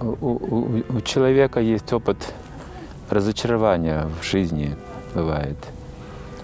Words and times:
у, 0.00 0.30
у- 0.30 0.82
у 0.96 1.00
человека 1.00 1.60
есть 1.60 1.92
опыт 1.92 2.16
разочарования 3.10 4.08
в 4.20 4.24
жизни, 4.24 4.76
бывает. 5.14 5.56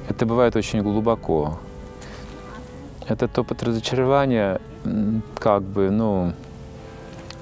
Это 0.09 0.27
бывает 0.27 0.57
очень 0.57 0.83
глубоко. 0.83 1.59
Этот 3.09 3.39
опыт 3.39 3.63
разочарования 3.63 4.61
как 5.39 5.63
бы, 5.63 5.91
ну, 5.91 6.33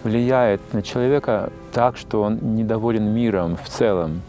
влияет 0.05 0.61
на 0.73 0.83
человека 0.83 1.53
так, 1.73 1.97
что 1.97 2.23
он 2.23 2.57
недоволен 2.57 3.05
миром 3.13 3.57
в 3.57 3.69
целом. 3.69 4.23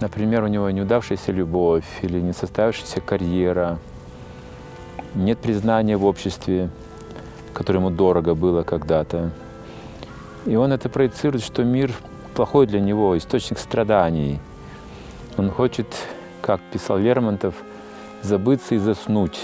Например, 0.00 0.44
у 0.44 0.48
него 0.48 0.70
неудавшаяся 0.70 1.32
любовь 1.32 1.84
или 2.02 2.20
не 2.20 2.32
состоявшаяся 2.32 3.00
карьера, 3.00 3.78
нет 5.14 5.38
признания 5.38 5.96
в 5.96 6.04
обществе, 6.04 6.70
которое 7.52 7.78
ему 7.80 7.90
дорого 7.90 8.34
было 8.34 8.62
когда-то. 8.62 9.30
И 10.46 10.56
он 10.56 10.72
это 10.72 10.88
проецирует, 10.88 11.44
что 11.44 11.64
мир 11.64 11.92
плохой 12.34 12.66
для 12.66 12.80
него, 12.80 13.16
источник 13.16 13.58
страданий. 13.58 14.40
Он 15.36 15.50
хочет, 15.50 15.86
как 16.40 16.60
писал 16.60 16.98
Лермонтов, 16.98 17.54
забыться 18.22 18.74
и 18.74 18.78
заснуть, 18.78 19.38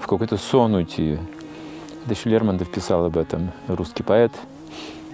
в 0.00 0.06
какой-то 0.06 0.36
сон 0.36 0.74
уйти. 0.74 1.18
Это 2.04 2.14
еще 2.14 2.30
Лермонтов 2.30 2.70
писал 2.70 3.04
об 3.04 3.16
этом, 3.16 3.52
русский 3.68 4.02
поэт, 4.02 4.32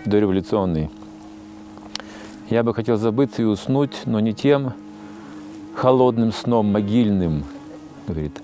дореволюционный. 0.04 0.90
Я 2.48 2.62
бы 2.62 2.72
хотел 2.74 2.96
забыться 2.96 3.42
и 3.42 3.44
уснуть, 3.44 4.02
но 4.06 4.20
не 4.20 4.32
тем 4.32 4.72
холодным 5.74 6.32
сном 6.32 6.72
могильным, 6.72 7.44
говорит, 8.06 8.40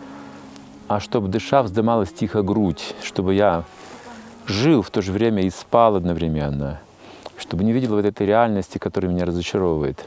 а 0.89 1.01
чтобы 1.01 1.29
дыша 1.29 1.63
вздымалась 1.63 2.13
тихо 2.13 2.43
грудь, 2.43 2.95
чтобы 3.03 3.35
я 3.35 3.65
жил 4.53 4.83
в 4.83 4.91
то 4.91 5.03
же 5.03 5.11
время 5.11 5.43
и 5.43 5.51
спал 5.51 5.97
одновременно, 5.97 6.81
чтобы 7.39 7.65
не 7.65 7.73
видел 7.73 7.97
вот 7.97 8.05
этой 8.05 8.27
реальности, 8.27 8.79
которая 8.79 9.11
меня 9.11 9.25
разочаровывает. 9.25 10.05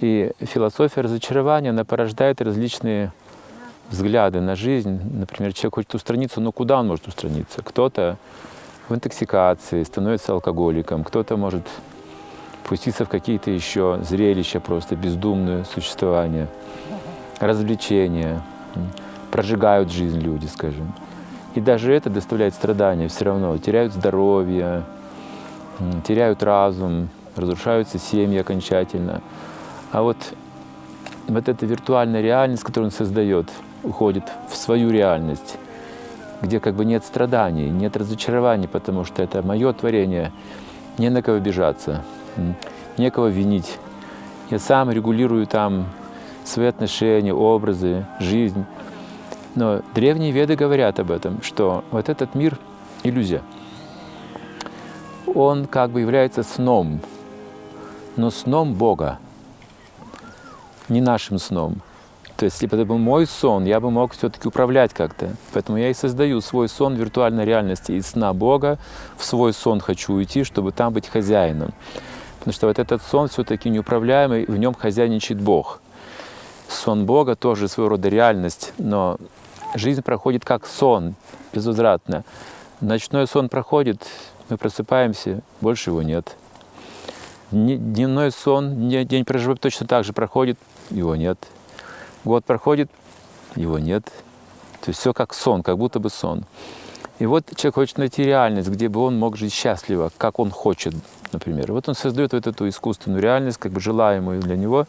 И 0.00 0.32
философия 0.40 1.02
разочарования, 1.02 1.70
она 1.70 1.84
порождает 1.84 2.40
различные 2.40 3.12
взгляды 3.90 4.40
на 4.40 4.56
жизнь. 4.56 5.00
Например, 5.18 5.52
человек 5.52 5.74
хочет 5.74 5.94
устраниться, 5.94 6.40
но 6.40 6.52
куда 6.52 6.80
он 6.80 6.88
может 6.88 7.08
устраниться? 7.08 7.62
Кто-то 7.62 8.16
в 8.88 8.94
интоксикации 8.94 9.82
становится 9.82 10.32
алкоголиком, 10.32 11.02
кто-то 11.02 11.36
может 11.36 11.66
пуститься 12.64 13.04
в 13.04 13.08
какие-то 13.08 13.50
еще 13.50 14.00
зрелища, 14.02 14.60
просто 14.60 14.96
бездумное 14.96 15.64
существование, 15.64 16.48
развлечения, 17.40 18.42
прожигают 19.30 19.90
жизнь 19.90 20.20
люди, 20.20 20.46
скажем. 20.46 20.92
И 21.56 21.60
даже 21.60 21.94
это 21.94 22.10
доставляет 22.10 22.52
страдания 22.52 23.08
все 23.08 23.24
равно. 23.24 23.56
Теряют 23.56 23.94
здоровье, 23.94 24.82
теряют 26.06 26.42
разум, 26.42 27.08
разрушаются 27.34 27.98
семьи 27.98 28.38
окончательно. 28.38 29.22
А 29.90 30.02
вот, 30.02 30.18
вот 31.26 31.48
эта 31.48 31.64
виртуальная 31.64 32.20
реальность, 32.20 32.62
которую 32.62 32.88
он 32.88 32.92
создает, 32.92 33.48
уходит 33.82 34.24
в 34.50 34.56
свою 34.56 34.90
реальность, 34.90 35.56
где 36.42 36.60
как 36.60 36.74
бы 36.74 36.84
нет 36.84 37.06
страданий, 37.06 37.70
нет 37.70 37.96
разочарований, 37.96 38.68
потому 38.68 39.04
что 39.04 39.22
это 39.22 39.40
мое 39.40 39.72
творение, 39.72 40.32
не 40.98 41.08
на 41.08 41.22
кого 41.22 41.38
обижаться, 41.38 42.02
некого 42.98 43.28
винить. 43.28 43.78
Я 44.50 44.58
сам 44.58 44.90
регулирую 44.90 45.46
там 45.46 45.86
свои 46.44 46.66
отношения, 46.66 47.32
образы, 47.32 48.04
жизнь. 48.20 48.66
Но 49.56 49.80
древние 49.94 50.32
веды 50.32 50.54
говорят 50.54 51.00
об 51.00 51.10
этом, 51.10 51.42
что 51.42 51.82
вот 51.90 52.08
этот 52.10 52.34
мир— 52.34 52.58
иллюзия. 53.02 53.42
Он 55.34 55.66
как 55.66 55.90
бы 55.90 56.02
является 56.02 56.42
сном, 56.42 57.00
но 58.16 58.30
сном 58.30 58.74
Бога, 58.74 59.18
не 60.88 61.00
нашим 61.00 61.38
сном. 61.38 61.76
То 62.36 62.44
есть, 62.44 62.56
если 62.56 62.66
бы 62.66 62.76
это 62.76 62.86
был 62.86 62.98
мой 62.98 63.26
сон, 63.26 63.64
я 63.64 63.80
бы 63.80 63.90
мог 63.90 64.12
все-таки 64.12 64.46
управлять 64.46 64.92
как-то. 64.92 65.34
Поэтому 65.54 65.78
я 65.78 65.88
и 65.88 65.94
создаю 65.94 66.42
свой 66.42 66.68
сон 66.68 66.94
в 66.94 66.98
виртуальной 66.98 67.46
реальности. 67.46 67.92
Из 67.92 68.08
сна 68.08 68.34
Бога 68.34 68.78
в 69.16 69.24
свой 69.24 69.54
сон 69.54 69.80
хочу 69.80 70.12
уйти, 70.12 70.44
чтобы 70.44 70.72
там 70.72 70.92
быть 70.92 71.08
хозяином. 71.08 71.72
Потому 72.38 72.52
что 72.52 72.66
вот 72.66 72.78
этот 72.78 73.02
сон 73.02 73.28
все-таки 73.28 73.70
неуправляемый, 73.70 74.44
в 74.44 74.56
нем 74.58 74.74
хозяйничает 74.74 75.40
Бог. 75.40 75.80
Сон 76.68 77.06
Бога 77.06 77.36
тоже 77.36 77.68
своего 77.68 77.90
рода 77.90 78.10
реальность, 78.10 78.74
но 78.76 79.16
жизнь 79.78 80.02
проходит 80.02 80.44
как 80.44 80.66
сон, 80.66 81.14
безвозвратно. 81.52 82.24
Ночной 82.80 83.26
сон 83.26 83.48
проходит, 83.48 84.02
мы 84.48 84.56
просыпаемся, 84.56 85.42
больше 85.60 85.90
его 85.90 86.02
нет. 86.02 86.36
Дневной 87.50 88.32
сон, 88.32 88.88
день 88.88 89.24
проживает 89.24 89.60
точно 89.60 89.86
так 89.86 90.04
же 90.04 90.12
проходит, 90.12 90.58
его 90.90 91.16
нет. 91.16 91.38
Год 92.24 92.44
проходит, 92.44 92.90
его 93.54 93.78
нет. 93.78 94.04
То 94.80 94.90
есть 94.90 95.00
все 95.00 95.12
как 95.12 95.32
сон, 95.32 95.62
как 95.62 95.78
будто 95.78 96.00
бы 96.00 96.10
сон. 96.10 96.44
И 97.18 97.26
вот 97.26 97.44
человек 97.56 97.76
хочет 97.76 97.98
найти 97.98 98.24
реальность, 98.24 98.68
где 98.68 98.88
бы 98.88 99.00
он 99.00 99.18
мог 99.18 99.36
жить 99.36 99.52
счастливо, 99.52 100.10
как 100.18 100.38
он 100.38 100.50
хочет, 100.50 100.94
например. 101.32 101.72
Вот 101.72 101.88
он 101.88 101.94
создает 101.94 102.32
вот 102.34 102.46
эту 102.46 102.68
искусственную 102.68 103.22
реальность, 103.22 103.58
как 103.58 103.72
бы 103.72 103.80
желаемую 103.80 104.40
для 104.42 104.56
него. 104.56 104.86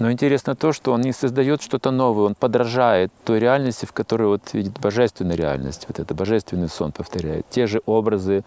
Но 0.00 0.10
интересно 0.10 0.56
то, 0.56 0.72
что 0.72 0.92
он 0.92 1.02
не 1.02 1.12
создает 1.12 1.60
что-то 1.60 1.90
новое, 1.90 2.24
он 2.24 2.34
подражает 2.34 3.12
той 3.24 3.38
реальности, 3.38 3.84
в 3.84 3.92
которой 3.92 4.28
вот 4.28 4.54
видит 4.54 4.80
божественную 4.80 5.36
реальность, 5.36 5.84
вот 5.88 6.00
это 6.00 6.14
божественный 6.14 6.70
сон 6.70 6.90
повторяет. 6.90 7.44
Те 7.50 7.66
же 7.66 7.82
образы, 7.84 8.42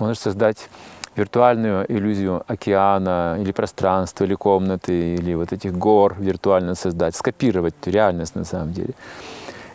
может 0.00 0.20
создать 0.20 0.68
виртуальную 1.14 1.86
иллюзию 1.88 2.42
океана 2.48 3.36
или 3.40 3.52
пространства, 3.52 4.24
или 4.24 4.34
комнаты, 4.34 5.14
или 5.14 5.34
вот 5.34 5.52
этих 5.52 5.78
гор 5.78 6.16
виртуально 6.18 6.74
создать, 6.74 7.14
скопировать 7.14 7.76
реальность 7.86 8.34
на 8.34 8.44
самом 8.44 8.72
деле. 8.72 8.94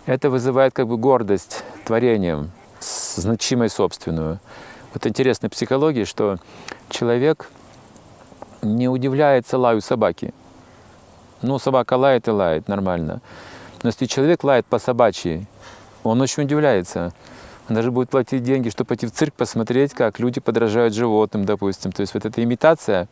Это 0.05 0.29
вызывает 0.29 0.73
как 0.73 0.89
бы 0.89 0.97
гордость 0.97 1.63
творением, 1.85 2.51
значимой 2.81 3.69
собственную. 3.69 4.39
Вот 4.93 5.07
интересно 5.07 5.47
в 5.47 5.53
психологии, 5.53 6.03
что 6.03 6.39
человек 6.89 7.49
не 8.61 8.89
удивляется 8.89 9.57
лаю 9.57 9.79
собаки. 9.79 10.33
Ну, 11.41 11.59
собака 11.59 11.93
лает 11.93 12.27
и 12.27 12.31
лает, 12.31 12.67
нормально. 12.67 13.21
Но 13.83 13.89
если 13.89 14.05
человек 14.05 14.43
лает 14.43 14.65
по 14.65 14.79
собачьи, 14.79 15.47
он 16.03 16.19
очень 16.21 16.43
удивляется. 16.43 17.13
Он 17.69 17.75
даже 17.75 17.91
будет 17.91 18.09
платить 18.09 18.43
деньги, 18.43 18.69
чтобы 18.69 18.89
пойти 18.89 19.05
в 19.05 19.11
цирк 19.11 19.33
посмотреть, 19.33 19.93
как 19.93 20.19
люди 20.19 20.41
подражают 20.41 20.93
животным, 20.93 21.45
допустим. 21.45 21.91
То 21.91 22.01
есть 22.01 22.13
вот 22.13 22.25
эта 22.25 22.43
имитация 22.43 23.07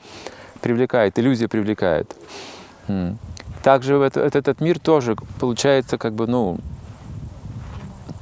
привлекает, 0.61 1.17
иллюзия 1.19 1.47
привлекает. 1.47 2.15
Также 3.63 3.97
в 3.97 4.01
это- 4.01 4.23
вот 4.23 4.35
этот 4.35 4.61
мир 4.61 4.79
тоже 4.79 5.15
получается 5.39 5.97
как 5.97 6.13
бы, 6.13 6.27
ну, 6.27 6.57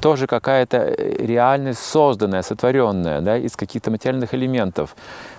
тоже 0.05 0.27
какая-то 0.27 0.77
э, 0.77 1.25
реальность 1.25 1.79
созданная, 1.79 2.43
сотворенная, 2.43 3.21
да, 3.21 3.37
из 3.37 3.55
каких-то 3.55 3.89
материальных 3.89 4.35
элементов. 4.35 4.95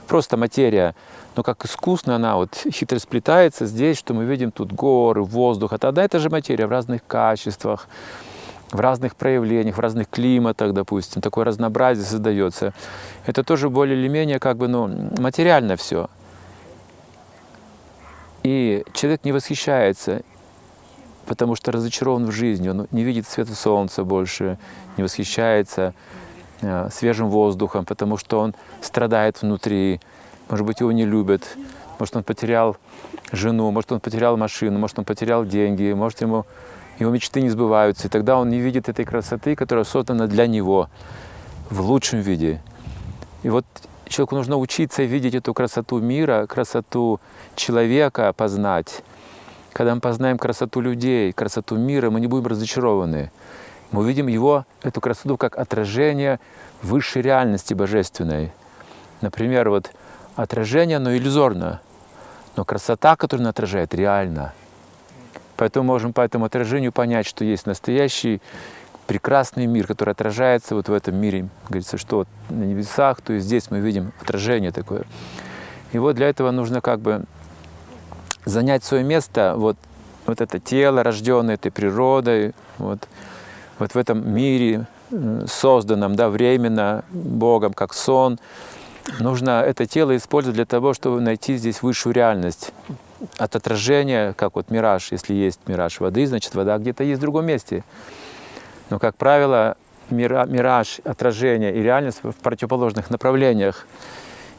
Просто 0.09 0.37
материя, 0.37 0.97
но 1.37 1.45
как 1.45 1.65
искусно 1.65 2.17
она 2.17 2.35
вот 2.35 2.51
хитро 2.73 2.99
сплетается 2.99 3.67
здесь, 3.67 3.97
что 3.97 4.13
мы 4.13 4.25
видим 4.25 4.51
тут 4.51 4.73
горы, 4.73 5.23
воздух. 5.23 5.73
А 5.73 5.79
тогда 5.79 6.03
это 6.03 6.19
же 6.19 6.31
материя 6.31 6.67
в 6.67 6.71
разных 6.71 7.07
качествах, 7.07 7.87
в 8.73 8.81
разных 8.81 9.15
проявлениях, 9.15 9.77
в 9.77 9.81
разных 9.81 10.09
климатах, 10.11 10.73
допустим. 10.73 11.23
Такое 11.23 11.45
разнообразие 11.45 12.05
создается. 12.05 12.73
Это 13.25 13.45
тоже 13.45 13.71
более 13.71 13.97
или 13.97 14.09
менее 14.09 14.41
как 14.41 14.57
бы, 14.57 14.67
ну, 14.67 14.89
материально 15.19 15.77
все. 15.77 16.09
И 18.43 18.83
человек 18.95 19.21
не 19.23 19.31
восхищается 19.31 20.23
потому 21.27 21.57
что 21.57 21.73
разочарован 21.73 22.27
в 22.27 22.33
жизни, 22.33 22.69
он 22.69 22.87
не 22.91 23.03
видит 23.05 23.27
света 23.27 23.55
солнца 23.55 24.05
больше, 24.05 24.59
не 24.97 25.03
восхищается 25.03 25.95
э, 26.61 26.89
свежим 26.93 27.29
воздухом, 27.29 27.85
потому 27.85 28.17
что 28.17 28.41
он 28.41 28.55
страдает 28.81 29.43
внутри, 29.43 30.01
может 30.49 30.67
быть, 30.67 30.81
его 30.81 30.93
не 30.93 31.05
любят, 31.05 31.57
может, 31.99 32.17
он 32.17 32.23
потерял 32.23 32.77
жену, 33.33 33.71
может, 33.71 33.93
он 33.93 34.01
потерял 34.01 34.37
машину, 34.37 34.79
может, 34.79 34.99
он 34.99 35.05
потерял 35.05 35.45
деньги, 35.45 35.93
может, 35.93 36.21
ему, 36.21 36.45
его 36.99 37.11
мечты 37.11 37.41
не 37.43 37.51
сбываются, 37.51 38.09
и 38.09 38.11
тогда 38.11 38.39
он 38.39 38.51
не 38.51 38.61
видит 38.61 38.89
этой 38.89 39.05
красоты, 39.05 39.57
которая 39.57 39.85
создана 39.85 40.27
для 40.27 40.47
него 40.47 40.89
в 41.71 41.81
лучшем 41.81 42.21
виде. 42.21 42.61
И 43.43 43.49
вот 43.49 43.65
человеку 44.09 44.37
нужно 44.37 44.57
учиться 44.57 45.03
видеть 45.03 45.35
эту 45.35 45.55
красоту 45.55 45.99
мира, 45.99 46.47
красоту 46.47 47.21
человека 47.55 48.33
познать, 48.33 49.03
когда 49.77 49.95
мы 49.95 50.01
познаем 50.01 50.39
красоту 50.39 50.81
людей, 50.81 51.35
красоту 51.35 51.77
мира, 51.77 52.09
мы 52.09 52.19
не 52.19 52.29
будем 52.29 52.47
разочарованы. 52.47 53.31
Мы 53.91 54.01
увидим 54.01 54.27
его, 54.27 54.65
эту 54.83 55.03
красоту, 55.03 55.37
как 55.37 55.59
отражение 55.59 56.41
высшей 56.81 57.21
реальности 57.21 57.75
божественной. 57.75 58.53
Например, 59.21 59.69
вот 59.69 59.91
отражение, 60.35 60.97
оно 60.97 61.15
иллюзорно, 61.15 61.83
но 62.57 62.65
красота, 62.65 63.17
которую 63.17 63.43
оно 63.43 63.51
отражает, 63.51 63.95
реальна. 63.95 64.55
Поэтому 65.59 65.85
можем 65.85 66.15
по 66.15 66.23
этому 66.23 66.47
отражению 66.47 66.91
понять, 66.91 67.27
что 67.27 67.45
есть 67.45 67.67
настоящий 67.67 68.41
прекрасный 69.07 69.67
мир, 69.67 69.87
который 69.87 70.13
отражается 70.13 70.75
вот 70.75 70.89
в 70.89 70.93
этом 70.95 71.17
мире. 71.17 71.51
Говорится, 71.69 71.99
что 71.99 72.25
на 72.49 72.65
небесах, 72.65 73.21
то 73.21 73.35
есть 73.35 73.45
здесь 73.45 73.71
мы 73.71 73.81
видим 73.81 74.13
отражение 74.23 74.73
такое. 74.73 75.05
И 75.93 75.99
вот 75.99 76.17
для 76.17 76.31
этого 76.31 76.51
нужно 76.51 76.81
как 76.81 77.01
бы 77.01 77.27
занять 78.47 78.85
свое 78.85 79.05
место, 79.05 79.55
вот, 79.57 79.77
вот 80.25 80.41
это 80.41 80.59
тело, 80.59 81.03
рожденное 81.03 81.57
этой 81.57 81.71
природой, 81.71 82.55
вот, 82.79 83.07
вот 83.79 83.93
в 83.93 83.97
этом 83.97 84.33
мире, 84.33 84.87
созданном 85.47 86.17
да, 86.17 86.31
временно 86.31 87.05
Богом, 87.11 87.75
как 87.75 87.93
сон. 87.93 88.39
Нужно 89.21 89.63
это 89.63 89.87
тело 89.87 90.17
использовать 90.17 90.57
для 90.57 90.65
того, 90.65 90.95
чтобы 90.95 91.21
найти 91.21 91.57
здесь 91.57 91.83
высшую 91.83 92.15
реальность. 92.15 92.73
От 93.39 93.55
отражения, 93.57 94.33
как 94.33 94.57
вот 94.57 94.71
мираж, 94.71 95.13
если 95.13 95.33
есть 95.35 95.61
мираж 95.67 96.01
воды, 96.01 96.27
значит 96.27 96.55
вода 96.55 96.77
где-то 96.79 97.05
есть 97.05 97.19
в 97.19 97.21
другом 97.21 97.47
месте. 97.47 97.85
Но, 98.91 98.99
как 98.99 99.17
правило, 99.17 99.77
мираж, 100.11 101.01
отражение 101.05 101.75
и 101.75 101.83
реальность 101.83 102.21
в 102.23 102.33
противоположных 102.33 103.11
направлениях. 103.11 103.87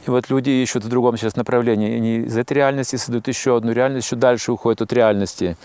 И 0.07 0.09
вот 0.09 0.29
люди 0.29 0.49
ищут 0.49 0.85
в 0.85 0.89
другом 0.89 1.17
сейчас 1.17 1.35
направлении. 1.35 1.95
Они 1.95 2.15
из 2.19 2.37
этой 2.37 2.53
реальности 2.53 2.95
создают 2.95 3.27
еще 3.27 3.57
одну 3.57 3.73
реальность, 3.73 4.07
еще 4.07 4.15
дальше 4.15 4.53
уходят 4.53 4.81
от 4.81 4.93
реальности. 4.93 5.57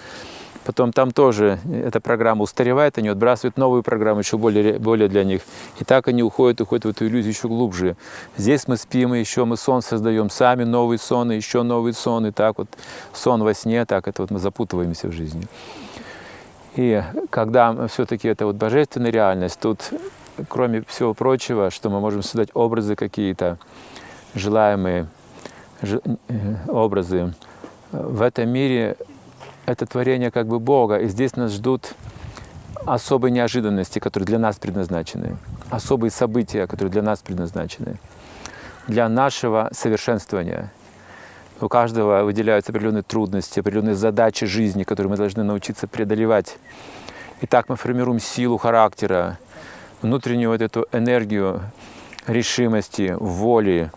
Потом 0.65 0.93
там 0.93 1.11
тоже 1.11 1.59
эта 1.73 2.01
программа 2.01 2.43
устаревает, 2.43 2.99
они 2.99 3.09
отбрасывают 3.09 3.57
новую 3.57 3.83
программу, 3.83 4.21
еще 4.21 4.39
более, 4.39 4.79
более 4.79 5.09
для 5.09 5.25
них. 5.25 5.43
И 5.81 5.85
так 5.85 6.09
они 6.09 6.23
уходят, 6.23 6.61
уходят 6.61 6.85
в 6.85 6.89
эту 6.89 7.07
иллюзию 7.07 7.33
еще 7.33 7.49
глубже. 7.49 7.97
Здесь 8.37 8.69
мы 8.69 8.77
спим, 8.77 9.15
и 9.15 9.21
еще 9.21 9.45
мы 9.45 9.57
сон 9.57 9.83
создаем 9.83 10.31
сами, 10.31 10.65
новый 10.65 10.99
сон, 10.99 11.33
и 11.33 11.37
еще 11.37 11.63
новый 11.63 11.93
сон. 11.93 12.27
И 12.27 12.31
так 12.33 12.59
вот 12.59 12.69
сон 13.13 13.43
во 13.43 13.55
сне, 13.55 13.85
так 13.87 14.07
это 14.07 14.23
вот 14.23 14.31
мы 14.31 14.39
запутываемся 14.39 15.09
в 15.09 15.13
жизни. 15.13 15.47
И 16.77 17.03
когда 17.31 17.89
все-таки 17.89 18.29
это 18.29 18.47
вот 18.47 18.57
божественная 18.57 19.11
реальность, 19.11 19.59
тут, 19.61 19.91
кроме 20.49 20.83
всего 20.87 21.13
прочего, 21.13 21.71
что 21.71 21.91
мы 21.91 22.01
можем 22.01 22.23
создать 22.23 22.51
образы 22.55 22.95
какие-то, 22.95 23.59
желаемые 24.35 25.07
э, 25.83 25.99
образы, 26.69 27.35
в 27.93 28.23
этом 28.23 28.49
мире 28.49 28.97
это 29.67 29.87
творение 29.87 30.31
как 30.31 30.47
бы 30.47 30.59
Бога, 30.59 30.99
и 30.99 31.09
здесь 31.09 31.37
нас 31.37 31.53
ждут 31.53 31.95
особые 32.87 33.31
неожиданности, 33.31 33.99
которые 33.99 34.27
для 34.27 34.39
нас 34.39 34.57
предназначены, 34.57 35.37
особые 35.71 36.11
события, 36.11 36.67
которые 36.67 36.91
для 36.91 37.03
нас 37.03 37.21
предназначены, 37.21 37.99
для 38.89 39.09
нашего 39.09 39.69
совершенствования. 39.73 40.73
У 41.61 41.69
каждого 41.69 42.25
выделяются 42.25 42.73
определенные 42.73 43.05
трудности, 43.05 43.61
определенные 43.61 43.95
задачи 43.95 44.47
жизни, 44.47 44.83
которые 44.83 45.11
мы 45.11 45.17
должны 45.17 45.45
научиться 45.45 45.87
преодолевать. 45.87 46.59
И 47.41 47.47
так 47.47 47.69
мы 47.69 47.77
формируем 47.77 48.19
силу 48.19 48.57
характера, 48.57 49.39
внутреннюю 50.01 50.51
вот 50.51 50.61
эту 50.61 50.87
энергию 50.91 51.63
решимости, 52.27 53.15
воли, 53.19 53.93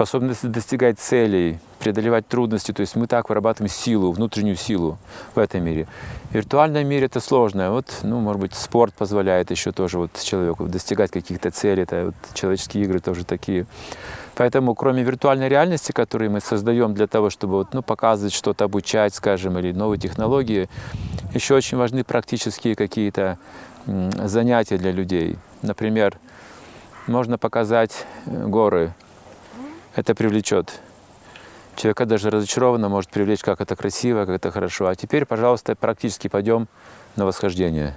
способность 0.00 0.50
достигать 0.50 0.98
целей, 0.98 1.58
преодолевать 1.78 2.26
трудности. 2.26 2.72
То 2.72 2.80
есть 2.80 2.96
мы 2.96 3.06
так 3.06 3.28
вырабатываем 3.28 3.70
силу, 3.70 4.12
внутреннюю 4.12 4.56
силу 4.56 4.96
в 5.34 5.38
этом 5.38 5.62
мире. 5.62 5.86
В 6.30 6.34
виртуальном 6.36 6.86
мире 6.88 7.04
это 7.04 7.20
сложно. 7.20 7.70
Вот, 7.70 7.84
ну, 8.02 8.18
может 8.18 8.40
быть, 8.40 8.54
спорт 8.54 8.94
позволяет 8.94 9.50
еще 9.50 9.72
тоже 9.72 9.98
вот 9.98 10.18
человеку 10.18 10.64
достигать 10.64 11.10
каких-то 11.10 11.50
целей. 11.50 11.82
Это 11.82 12.06
вот 12.06 12.14
человеческие 12.32 12.84
игры 12.84 13.00
тоже 13.00 13.26
такие. 13.26 13.66
Поэтому, 14.36 14.74
кроме 14.74 15.02
виртуальной 15.02 15.50
реальности, 15.50 15.92
которую 15.92 16.30
мы 16.30 16.40
создаем 16.40 16.94
для 16.94 17.06
того, 17.06 17.28
чтобы 17.28 17.56
вот, 17.56 17.74
ну, 17.74 17.82
показывать 17.82 18.32
что-то, 18.32 18.64
обучать, 18.64 19.14
скажем, 19.14 19.58
или 19.58 19.72
новые 19.72 20.00
технологии, 20.00 20.70
еще 21.34 21.54
очень 21.54 21.76
важны 21.76 22.04
практические 22.04 22.74
какие-то 22.74 23.36
занятия 23.84 24.78
для 24.78 24.92
людей. 24.92 25.36
Например, 25.60 26.16
можно 27.06 27.36
показать 27.36 28.06
э, 28.24 28.46
горы. 28.46 28.94
Это 29.94 30.14
привлечет 30.14 30.80
человека 31.80 32.06
даже 32.06 32.30
разочарованно 32.30 32.88
может 32.88 33.10
привлечь, 33.10 33.40
как 33.40 33.60
это 33.60 33.74
красиво, 33.74 34.26
как 34.26 34.36
это 34.36 34.50
хорошо. 34.50 34.86
А 34.86 34.94
теперь, 34.94 35.24
пожалуйста, 35.24 35.74
практически 35.74 36.28
пойдем 36.28 36.68
на 37.16 37.24
восхождение. 37.24 37.96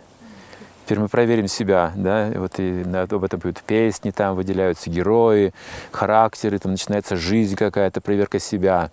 Теперь 0.86 1.00
мы 1.00 1.08
проверим 1.08 1.48
себя, 1.48 1.94
да, 1.96 2.30
вот 2.36 2.60
и 2.60 2.84
об 2.84 3.24
этом 3.24 3.40
поют 3.40 3.62
песни, 3.62 4.12
там 4.12 4.36
выделяются 4.36 4.90
герои, 4.90 5.54
характеры, 5.92 6.60
там 6.60 6.74
начинается 6.74 7.16
жизнь 7.16 7.56
какая-то, 7.56 8.02
проверка 8.02 8.38
себя. 8.40 8.92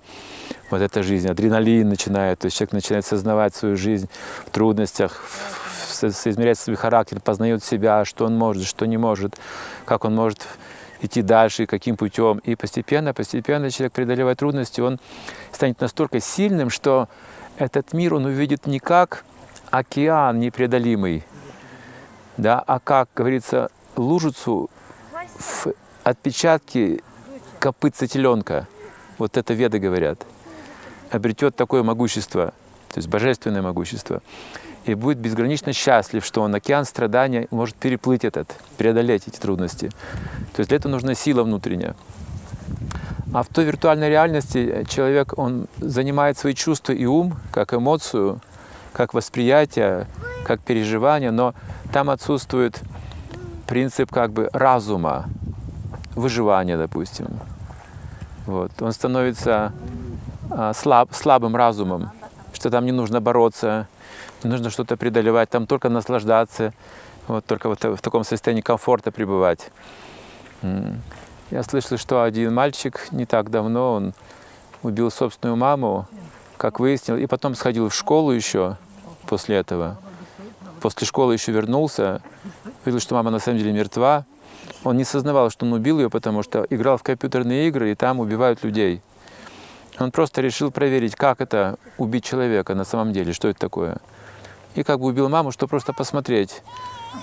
Вот 0.71 0.81
эта 0.83 1.03
жизнь, 1.03 1.29
адреналин 1.29 1.89
начинает, 1.89 2.39
то 2.39 2.47
есть 2.47 2.57
человек 2.57 2.75
начинает 2.75 3.07
сознавать 3.07 3.57
свою 3.57 3.77
жизнь 3.77 4.09
в 4.47 4.51
трудностях, 4.51 5.25
соизмерять 5.91 6.61
свой 6.61 6.77
характер, 6.77 7.21
познает 7.21 7.65
себя, 7.65 8.05
что 8.05 8.27
он 8.27 8.37
может, 8.37 8.67
что 8.67 8.87
не 8.87 8.97
может, 8.97 9.37
как 9.85 10.05
он 10.05 10.15
может 10.15 10.47
идти 11.01 11.23
дальше, 11.23 11.67
каким 11.67 11.97
путем. 11.97 12.39
И 12.39 12.55
постепенно, 12.55 13.15
постепенно 13.15 13.71
человек, 13.71 13.93
преодолевая 13.93 14.35
трудности, 14.35 14.81
он 14.81 14.99
станет 15.53 15.81
настолько 15.81 16.21
сильным, 16.21 16.71
что 16.71 17.09
этот 17.57 17.93
мир 17.93 18.15
он 18.15 18.27
увидит 18.27 18.67
не 18.67 18.79
как 18.79 19.25
океан 19.71 20.39
непреодолимый, 20.39 21.25
да, 22.37 22.63
а 22.67 22.81
как, 22.81 23.09
говорится, 23.15 23.71
лужицу 23.97 24.71
в 25.39 25.67
отпечатке 26.03 27.03
копытца 27.59 28.07
теленка. 28.07 28.67
Вот 29.19 29.37
это 29.37 29.53
веды 29.55 29.79
говорят. 29.79 30.27
Обретет 31.11 31.57
такое 31.57 31.83
могущество, 31.83 32.55
то 32.89 32.99
есть 32.99 33.09
божественное 33.09 33.63
могущество. 33.63 34.23
И 34.85 34.95
будет 34.95 35.19
безгранично 35.19 35.73
счастлив, 35.73 36.25
что 36.25 36.43
он 36.43 36.55
океан 36.55 36.85
страдания 36.85 37.47
может 37.51 37.77
переплыть 37.77 38.25
этот, 38.25 38.55
преодолеть 38.79 39.29
эти 39.29 39.39
трудности. 39.39 39.91
То 40.55 40.61
есть 40.61 40.69
для 40.69 40.79
этого 40.79 40.93
нужна 40.93 41.15
сила 41.15 41.43
внутренняя. 41.43 41.95
А 43.33 43.43
в 43.43 43.49
той 43.49 43.65
виртуальной 43.65 44.09
реальности 44.09 44.85
человек, 44.89 45.39
он 45.39 45.67
занимает 45.79 46.37
свои 46.39 46.55
чувства 46.55 46.93
и 46.93 47.05
ум, 47.05 47.37
как 47.53 47.75
эмоцию, 47.75 48.41
как 48.93 49.15
восприятие, 49.15 50.07
как 50.45 50.61
переживание, 50.61 51.31
но 51.31 51.55
там 51.93 52.11
отсутствует 52.11 52.81
принцип 53.69 54.11
как 54.11 54.33
бы 54.33 54.49
разума, 54.53 55.27
выживания, 56.17 56.77
допустим. 56.77 57.29
Вот. 58.47 58.73
Он 58.81 58.93
становится 58.93 59.73
а, 60.51 60.75
слаб, 60.75 61.11
слабым 61.15 61.55
разумом, 61.55 62.11
что 62.61 62.71
там 62.71 62.85
не 62.85 62.93
нужно 62.93 63.21
бороться, 63.21 63.89
не 64.45 64.51
нужно 64.51 64.71
что-то 64.71 64.97
преодолевать, 64.97 65.51
там 65.51 65.67
только 65.67 65.89
наслаждаться, 65.89 66.73
вот, 67.27 67.45
только 67.45 67.69
вот 67.69 67.83
в 67.83 67.99
таком 67.99 68.23
состоянии 68.23 68.61
комфорта 68.63 69.11
пребывать. 69.11 69.71
Я 71.51 71.63
слышал, 71.65 71.99
что 71.99 72.23
один 72.23 72.55
мальчик 72.55 73.09
не 73.11 73.27
так 73.27 73.51
давно, 73.51 73.95
он 73.95 74.15
убил 74.83 75.11
собственную 75.11 75.57
маму, 75.57 76.07
как 76.57 76.79
выяснил, 76.79 77.17
и 77.17 77.27
потом 77.27 77.55
сходил 77.55 77.89
в 77.89 77.95
школу 77.95 78.31
еще 78.31 78.77
после 79.27 79.57
этого 79.57 79.99
после 80.81 81.07
школы 81.07 81.35
еще 81.35 81.53
вернулся, 81.53 82.21
увидел, 82.85 83.01
что 83.01 83.15
мама 83.15 83.31
на 83.31 83.39
самом 83.39 83.59
деле 83.59 83.73
мертва. 83.73 84.25
Он 84.83 84.97
не 84.97 85.05
сознавал, 85.05 85.51
что 85.51 85.67
он 85.67 85.75
убил 85.75 86.01
ее, 86.01 86.11
потому 86.11 86.43
что 86.43 86.67
играл 86.71 86.97
в 86.97 87.03
компьютерные 87.03 87.69
игры, 87.69 87.93
и 87.93 87.95
там 87.95 88.19
убивают 88.19 88.65
людей. 88.65 89.03
Он 90.01 90.11
просто 90.11 90.41
решил 90.41 90.71
проверить, 90.71 91.15
как 91.15 91.41
это 91.41 91.77
убить 91.99 92.25
человека 92.25 92.75
на 92.75 92.85
самом 92.85 93.13
деле, 93.13 93.33
что 93.33 93.49
это 93.49 93.61
такое. 93.61 93.99
И 94.75 94.83
как 94.83 95.01
бы 95.01 95.07
убил 95.07 95.29
маму, 95.29 95.53
что 95.53 95.67
просто 95.69 95.93
посмотреть. 95.93 96.63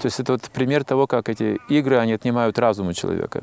То 0.01 0.05
есть 0.05 0.19
это 0.19 0.33
вот 0.33 0.43
пример 0.43 0.83
того, 0.83 1.07
как 1.07 1.27
эти 1.27 1.59
игры, 1.69 1.97
они 1.97 2.13
отнимают 2.13 2.59
разум 2.59 2.89
у 2.89 2.93
человека. 2.93 3.41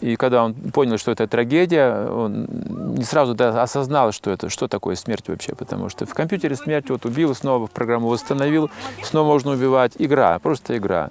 И 0.00 0.14
когда 0.14 0.44
он 0.44 0.54
понял, 0.54 0.96
что 0.96 1.10
это 1.10 1.26
трагедия, 1.26 2.08
он 2.08 2.46
не 2.94 3.02
сразу 3.02 3.34
да, 3.34 3.60
осознал, 3.62 4.12
что 4.12 4.30
это, 4.30 4.48
что 4.48 4.68
такое 4.68 4.94
смерть 4.94 5.28
вообще, 5.28 5.56
потому 5.56 5.88
что 5.88 6.06
в 6.06 6.14
компьютере 6.14 6.54
смерть 6.54 6.88
вот 6.88 7.04
убил, 7.04 7.34
снова 7.34 7.66
программу 7.66 8.06
восстановил, 8.08 8.70
снова 9.02 9.26
можно 9.26 9.50
убивать. 9.50 9.92
Игра, 9.98 10.38
просто 10.38 10.78
игра. 10.78 11.10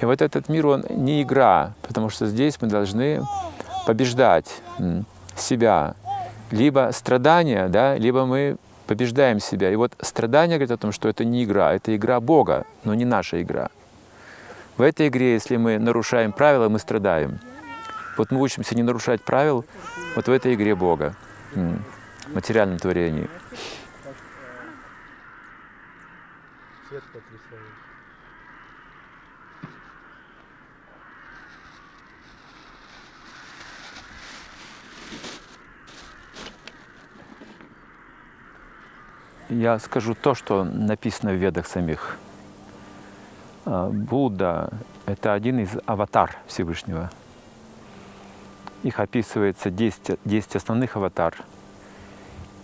И 0.00 0.06
вот 0.06 0.22
этот 0.22 0.48
мир, 0.48 0.66
он 0.66 0.86
не 0.88 1.22
игра, 1.22 1.74
потому 1.86 2.08
что 2.08 2.26
здесь 2.26 2.56
мы 2.62 2.68
должны 2.68 3.22
побеждать 3.86 4.46
себя. 5.36 5.94
Либо 6.50 6.90
страдания, 6.92 7.68
да, 7.68 7.96
либо 7.96 8.24
мы 8.24 8.56
побеждаем 8.86 9.40
себя. 9.40 9.70
И 9.70 9.76
вот 9.76 9.92
страдание 10.00 10.58
говорит 10.58 10.70
о 10.70 10.76
том, 10.76 10.92
что 10.92 11.08
это 11.08 11.24
не 11.24 11.44
игра, 11.44 11.74
это 11.74 11.94
игра 11.94 12.20
Бога, 12.20 12.64
но 12.84 12.94
не 12.94 13.04
наша 13.04 13.42
игра. 13.42 13.68
В 14.76 14.82
этой 14.82 15.08
игре, 15.08 15.32
если 15.32 15.56
мы 15.56 15.78
нарушаем 15.78 16.32
правила, 16.32 16.68
мы 16.68 16.78
страдаем. 16.78 17.40
Вот 18.16 18.30
мы 18.30 18.40
учимся 18.40 18.74
не 18.74 18.82
нарушать 18.82 19.22
правил 19.22 19.64
вот 20.14 20.28
в 20.28 20.30
этой 20.30 20.54
игре 20.54 20.74
Бога, 20.74 21.14
в 21.52 22.34
материальном 22.34 22.78
творении. 22.78 23.28
Я 39.48 39.78
скажу 39.78 40.14
то, 40.14 40.34
что 40.34 40.64
написано 40.64 41.30
в 41.30 41.36
ведах 41.36 41.68
самих. 41.68 42.18
А, 43.64 43.88
Будда– 43.90 44.70
это 45.06 45.34
один 45.34 45.60
из 45.60 45.70
аватар 45.86 46.36
Всевышнего. 46.48 47.10
Их 48.82 48.98
описывается 48.98 49.70
10, 49.70 50.18
10 50.24 50.56
основных 50.56 50.96
аватар. 50.96 51.34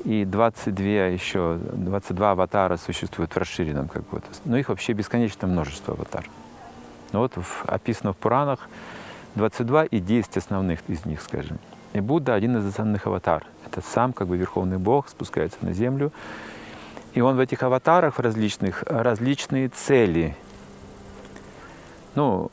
И 0.05 0.25
22 0.25 0.85
еще, 1.07 1.57
22 1.73 2.33
аватара 2.33 2.77
существуют 2.77 3.33
в 3.33 3.37
расширенном 3.37 3.87
как 3.87 4.03
бы. 4.09 4.21
Но 4.45 4.57
их 4.57 4.69
вообще 4.69 4.93
бесконечное 4.93 5.49
множество 5.49 5.95
аватар. 5.95 6.29
Но 7.13 7.21
вот 7.21 7.37
в, 7.37 7.65
описано 7.67 8.13
в 8.13 8.17
Пуранах 8.17 8.69
22 9.37 9.85
и 9.85 10.01
10 10.01 10.37
основных 10.37 10.81
из 10.89 11.07
них, 11.07 11.23
скажем. 11.23 11.61
И 11.93 12.01
Будда 12.01 12.35
один 12.35 12.57
из 12.57 12.67
основных 12.67 13.07
аватар. 13.07 13.47
Это 13.67 13.83
сам 13.83 14.13
как 14.13 14.27
бы 14.27 14.37
Верховный 14.37 14.79
Бог 14.79 15.09
спускается 15.09 15.59
на 15.61 15.73
землю. 15.73 16.13
И 17.15 17.21
он 17.21 17.37
в 17.37 17.41
этих 17.41 17.63
аватарах 17.63 18.19
различных 18.19 18.83
различные 18.85 19.69
цели. 19.69 20.37
Ну, 22.15 22.51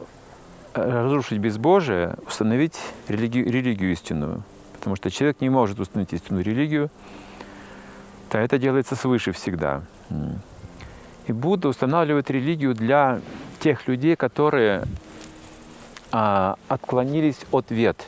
разрушить 0.74 1.40
безбожие, 1.40 2.16
установить 2.28 2.78
религию, 3.08 3.50
религию 3.52 3.92
истинную. 3.92 4.44
Потому 4.74 4.96
что 4.96 5.10
человек 5.10 5.42
не 5.42 5.50
может 5.50 5.80
установить 5.80 6.14
истинную 6.14 6.44
религию, 6.44 6.90
то 8.30 8.38
это 8.38 8.58
делается 8.58 8.96
свыше 8.96 9.32
всегда. 9.32 9.82
И 11.28 11.32
Будда 11.32 11.70
устанавливает 11.70 12.30
религию 12.32 12.74
для 12.74 13.20
тех 13.60 13.88
людей, 13.88 14.16
которые 14.16 14.84
а, 16.12 16.56
отклонились 16.68 17.40
от 17.52 17.72
вет. 17.72 18.08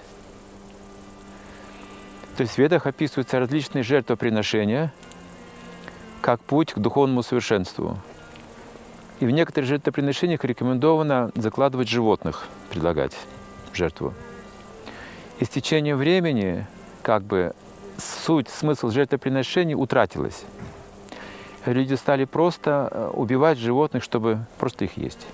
То 2.37 2.43
есть 2.43 2.55
в 2.55 2.57
ведах 2.57 2.87
описываются 2.87 3.39
различные 3.39 3.83
жертвоприношения 3.83 4.93
как 6.21 6.39
путь 6.41 6.73
к 6.73 6.77
духовному 6.77 7.23
совершенству. 7.23 7.97
И 9.19 9.25
в 9.25 9.31
некоторых 9.31 9.67
жертвоприношениях 9.67 10.43
рекомендовано 10.43 11.31
закладывать 11.35 11.89
животных, 11.89 12.47
предлагать 12.69 13.15
жертву. 13.73 14.13
И 15.39 15.45
с 15.45 15.49
течением 15.49 15.97
времени 15.97 16.65
как 17.01 17.23
бы 17.23 17.53
суть, 17.97 18.49
смысл 18.49 18.89
жертвоприношений 18.89 19.75
утратилась. 19.75 20.43
Люди 21.65 21.93
стали 21.93 22.25
просто 22.25 22.89
э, 22.91 23.09
убивать 23.13 23.59
животных, 23.59 24.03
чтобы 24.03 24.39
просто 24.57 24.85
их 24.85 24.97
есть. 24.97 25.27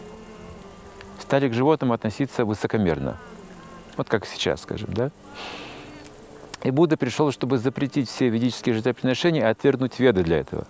Стали 1.22 1.48
к 1.48 1.54
животным 1.54 1.94
относиться 1.94 2.44
высокомерно. 2.44 3.18
Вот 3.96 4.10
как 4.10 4.26
сейчас, 4.26 4.62
скажем, 4.62 4.94
да? 4.94 5.12
И 6.64 6.72
Будда 6.72 6.98
пришел, 6.98 7.32
чтобы 7.32 7.58
запретить 7.58 8.10
все 8.10 8.30
ведические 8.30 8.76
жертвоприношения 8.76 9.42
и 9.42 9.52
отвергнуть 9.52 10.00
веды 10.00 10.24
для 10.24 10.40
этого. 10.40 10.66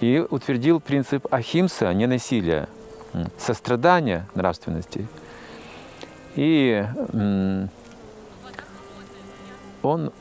И 0.00 0.24
утвердил 0.30 0.80
принцип 0.80 1.26
ахимса, 1.32 1.92
ненасилия, 1.92 2.68
сострадания 3.38 4.26
нравственности. 4.34 5.06
И 6.36 6.84
он 9.82 10.12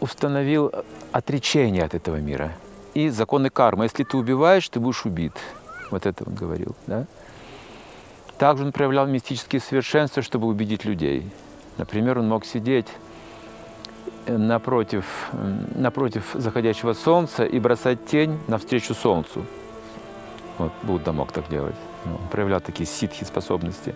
установил 0.00 0.72
отречение 1.12 1.84
от 1.84 1.94
этого 1.94 2.16
мира 2.16 2.52
и 2.94 3.08
законы 3.08 3.50
кармы. 3.50 3.84
Если 3.84 4.04
ты 4.04 4.16
убиваешь, 4.16 4.68
ты 4.68 4.80
будешь 4.80 5.04
убит. 5.04 5.34
Вот 5.90 6.06
это 6.06 6.24
он 6.26 6.34
говорил. 6.34 6.74
Да? 6.86 7.06
Также 8.38 8.64
он 8.64 8.72
проявлял 8.72 9.06
мистические 9.06 9.60
совершенства, 9.60 10.22
чтобы 10.22 10.48
убедить 10.48 10.84
людей. 10.84 11.30
Например, 11.78 12.18
он 12.18 12.28
мог 12.28 12.44
сидеть 12.44 12.86
напротив, 14.26 15.04
напротив 15.74 16.24
заходящего 16.34 16.94
солнца 16.94 17.44
и 17.44 17.58
бросать 17.58 18.06
тень 18.06 18.38
навстречу 18.48 18.94
солнцу. 18.94 19.44
Вот 20.58 20.72
Будда 20.82 21.12
мог 21.12 21.32
так 21.32 21.48
делать. 21.48 21.74
Он 22.04 22.28
проявлял 22.30 22.60
такие 22.60 22.86
ситхи 22.86 23.24
способности. 23.24 23.94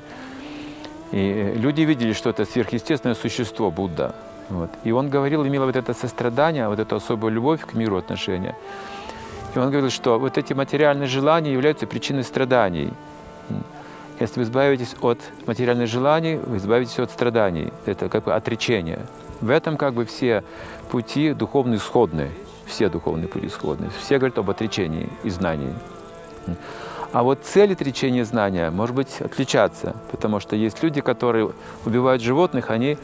И 1.12 1.52
люди 1.56 1.82
видели, 1.82 2.12
что 2.12 2.30
это 2.30 2.44
сверхъестественное 2.44 3.14
существо 3.14 3.70
Будда. 3.70 4.14
Вот. 4.48 4.70
И 4.84 4.92
он 4.92 5.10
говорил, 5.10 5.46
имел 5.46 5.64
вот 5.64 5.76
это 5.76 5.94
сострадание, 5.94 6.68
вот 6.68 6.78
эту 6.78 6.96
особую 6.96 7.32
любовь 7.32 7.60
к 7.64 7.74
миру 7.74 7.96
отношения. 7.96 8.54
И 9.54 9.58
он 9.58 9.70
говорил, 9.70 9.90
что 9.90 10.18
вот 10.18 10.38
эти 10.38 10.52
материальные 10.52 11.08
желания 11.08 11.52
являются 11.52 11.86
причиной 11.86 12.24
страданий. 12.24 12.92
Если 14.18 14.40
вы 14.40 14.44
избавитесь 14.44 14.94
от 15.02 15.18
материальных 15.46 15.88
желаний, 15.88 16.36
вы 16.36 16.56
избавитесь 16.56 16.98
от 16.98 17.10
страданий. 17.10 17.72
Это 17.84 18.08
как 18.08 18.24
бы 18.24 18.34
отречение. 18.34 19.00
В 19.42 19.50
этом 19.50 19.76
как 19.76 19.92
бы 19.92 20.06
все 20.06 20.42
пути 20.90 21.34
духовные 21.34 21.78
сходные. 21.78 22.30
Все 22.64 22.88
духовные 22.88 23.28
пути 23.28 23.48
сходные. 23.48 23.90
Все 24.00 24.18
говорят 24.18 24.38
об 24.38 24.48
отречении 24.48 25.08
и 25.22 25.30
знании. 25.30 25.74
А 27.12 27.22
вот 27.22 27.40
цель 27.44 27.72
отречения 27.72 28.24
знания 28.24 28.70
может 28.70 28.96
быть 28.96 29.20
отличаться, 29.20 29.96
потому 30.10 30.40
что 30.40 30.56
есть 30.56 30.82
люди, 30.82 31.00
которые 31.00 31.50
убивают 31.84 32.22
животных, 32.22 32.70
они 32.70 32.98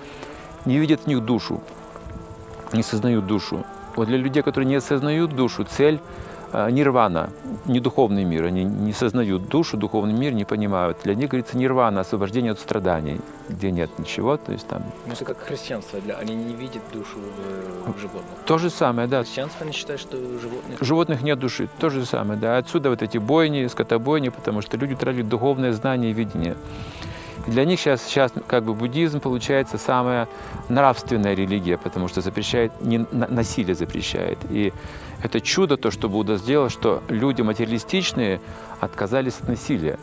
не 0.64 0.78
видят 0.78 1.02
в 1.02 1.06
них 1.06 1.24
душу, 1.24 1.62
не 2.72 2.82
сознают 2.82 3.26
душу. 3.26 3.64
Вот 3.96 4.08
для 4.08 4.16
людей, 4.16 4.42
которые 4.42 4.68
не 4.68 4.76
осознают 4.76 5.34
душу, 5.34 5.64
цель 5.64 6.00
нирвана, 6.52 7.30
не 7.66 7.80
духовный 7.80 8.24
мир. 8.24 8.44
Они 8.44 8.64
не 8.64 8.92
сознают 8.92 9.48
душу, 9.48 9.76
духовный 9.76 10.14
мир 10.14 10.32
не 10.32 10.44
понимают. 10.44 10.98
Для 11.04 11.14
них, 11.14 11.30
говорится, 11.30 11.56
нирвана, 11.56 12.00
освобождение 12.00 12.52
от 12.52 12.60
страданий, 12.60 13.20
где 13.48 13.70
нет 13.70 13.98
ничего. 13.98 14.36
То 14.36 14.52
есть 14.52 14.66
там... 14.66 14.82
Ну, 15.06 15.12
это 15.12 15.24
как 15.24 15.38
христианство. 15.38 16.00
Для... 16.00 16.16
Они 16.16 16.34
не 16.34 16.54
видят 16.54 16.82
душу 16.92 17.18
в, 17.18 17.92
в 17.92 17.98
животных. 17.98 18.38
То 18.46 18.58
же 18.58 18.70
самое, 18.70 19.08
да. 19.08 19.22
Христианство 19.22 19.64
не 19.64 19.72
считает, 19.72 20.00
что 20.00 20.16
животных... 20.16 20.78
Животных 20.80 21.22
нет 21.22 21.38
души. 21.38 21.68
То 21.78 21.90
же 21.90 22.04
самое, 22.04 22.38
да. 22.38 22.58
Отсюда 22.58 22.90
вот 22.90 23.02
эти 23.02 23.18
бойни, 23.18 23.66
скотобойни, 23.66 24.28
потому 24.28 24.62
что 24.62 24.76
люди 24.76 24.94
тратят 24.94 25.28
духовное 25.28 25.72
знание 25.72 26.10
и 26.10 26.14
видение. 26.14 26.56
Для 27.46 27.64
них 27.64 27.80
сейчас, 27.80 28.02
сейчас 28.02 28.32
как 28.46 28.64
бы 28.64 28.74
буддизм 28.74 29.20
получается 29.20 29.76
самая 29.76 30.28
нравственная 30.68 31.34
религия, 31.34 31.76
потому 31.76 32.06
что 32.08 32.20
запрещает, 32.20 32.72
не, 32.80 32.98
насилие 33.10 33.74
запрещает. 33.74 34.38
И 34.48 34.72
это 35.22 35.40
чудо, 35.40 35.76
то, 35.76 35.90
что 35.90 36.08
Будда 36.08 36.36
сделал, 36.36 36.68
что 36.68 37.02
люди 37.08 37.42
материалистичные 37.42 38.40
отказались 38.80 39.34
от 39.40 39.48
насилия. 39.48 39.98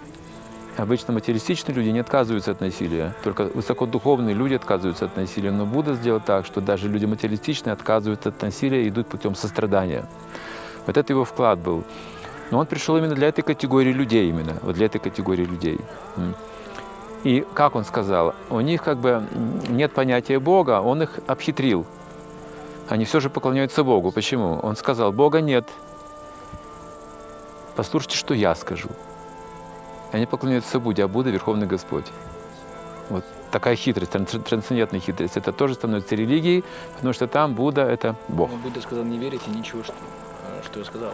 Обычно 0.76 1.14
материалистичные 1.14 1.76
люди 1.76 1.90
не 1.90 2.00
отказываются 2.00 2.52
от 2.52 2.62
насилия, 2.62 3.14
только 3.24 3.46
высокодуховные 3.46 4.34
люди 4.34 4.54
отказываются 4.54 5.06
от 5.06 5.16
насилия. 5.16 5.52
Но 5.52 5.66
Будда 5.66 5.94
сделал 5.94 6.22
так, 6.22 6.46
что 6.46 6.62
даже 6.62 6.90
люди 6.90 7.06
материалистичные 7.06 7.74
отказываются 7.74 8.30
от 8.30 8.42
насилия 8.42 8.86
и 8.86 8.90
идут 8.90 9.08
путем 9.08 9.36
сострадания. 9.36 10.06
Вот 10.86 10.98
это 10.98 11.14
его 11.14 11.24
вклад 11.24 11.60
был. 11.60 11.84
Но 12.52 12.60
он 12.60 12.66
пришел 12.66 12.98
именно 12.98 13.14
для 13.14 13.28
этой 13.28 13.44
категории 13.44 13.92
людей, 13.92 14.30
именно, 14.30 14.58
вот 14.62 14.76
для 14.76 14.88
этой 14.88 15.00
категории 15.00 15.46
людей. 15.46 15.80
И 17.24 17.46
как 17.54 17.76
он 17.76 17.84
сказал, 17.84 18.34
у 18.50 18.60
них 18.62 18.84
как 18.84 18.98
бы 18.98 19.28
нет 19.68 19.92
понятия 19.92 20.40
Бога, 20.40 20.82
он 20.82 21.04
их 21.04 21.20
обхитрил. 21.28 21.86
Они 22.88 23.06
все 23.06 23.20
же 23.20 23.30
поклоняются 23.30 23.84
Богу. 23.84 24.12
Почему? 24.12 24.60
Он 24.64 24.76
сказал, 24.76 25.12
Бога 25.12 25.42
нет. 25.42 25.68
Послушайте, 27.76 28.18
что 28.18 28.34
я 28.34 28.56
скажу. 28.56 28.90
Они 30.12 30.26
поклоняются 30.26 30.80
Будде, 30.80 31.04
а 31.04 31.08
Будда– 31.08 31.30
Верховный 31.32 31.68
Господь. 31.68 32.06
Вот 33.10 33.24
такая 33.52 33.76
хитрость, 33.76 34.12
трансцендентная 34.12 35.00
хитрость. 35.00 35.38
Это 35.38 35.52
тоже 35.52 35.76
становится 35.76 36.16
религией, 36.16 36.64
потому 36.96 37.14
что 37.14 37.28
там 37.28 37.54
Будда– 37.54 37.82
это 37.90 38.16
Бог. 38.28 38.50
Но 38.50 38.58
Будда 38.58 38.82
сказал, 38.82 39.04
не 39.04 39.18
верите 39.20 39.52
ничего, 39.52 39.84
что, 39.84 39.94
что 40.66 40.80
я 40.80 40.86
сказал. 40.86 41.12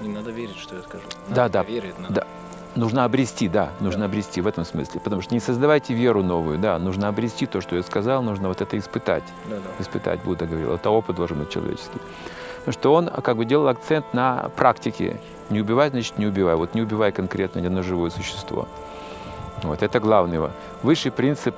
Не 0.00 0.08
надо 0.08 0.30
верить, 0.30 0.56
что 0.56 0.74
я 0.74 0.82
скажу. 0.82 1.04
Надо 1.28 1.34
да, 1.34 1.48
да. 1.48 1.62
Верить, 1.62 1.98
надо. 1.98 2.14
да. 2.14 2.26
Нужно 2.76 3.04
обрести, 3.04 3.48
да, 3.48 3.70
нужно 3.78 4.06
обрести 4.06 4.40
в 4.40 4.46
этом 4.48 4.64
смысле. 4.64 5.00
Потому 5.00 5.22
что 5.22 5.32
не 5.32 5.40
создавайте 5.40 5.94
веру 5.94 6.22
новую, 6.22 6.58
да, 6.58 6.78
нужно 6.78 7.08
обрести 7.08 7.46
то, 7.46 7.60
что 7.60 7.76
я 7.76 7.82
сказал, 7.82 8.22
нужно 8.22 8.48
вот 8.48 8.60
это 8.60 8.76
испытать. 8.76 9.22
Да, 9.48 9.56
да. 9.56 9.82
Испытать, 9.82 10.22
Будда 10.22 10.46
говорил. 10.46 10.74
Это 10.74 10.90
опыт 10.90 11.14
должен 11.16 11.38
быть 11.38 11.50
человеческий. 11.50 12.00
Потому 12.58 12.72
что 12.72 12.94
он 12.94 13.08
как 13.08 13.36
бы 13.36 13.44
делал 13.44 13.68
акцент 13.68 14.12
на 14.12 14.50
практике. 14.56 15.20
Не 15.50 15.60
убивай, 15.60 15.90
значит, 15.90 16.18
не 16.18 16.26
убивай. 16.26 16.56
Вот 16.56 16.74
не 16.74 16.82
убивай 16.82 17.12
конкретно 17.12 17.60
ни 17.60 17.66
одно 17.66 17.82
живое 17.82 18.10
существо. 18.10 18.66
Вот 19.62 19.82
это 19.82 20.00
главный 20.00 20.36
его. 20.36 20.50
Высший 20.82 21.12
принцип, 21.12 21.56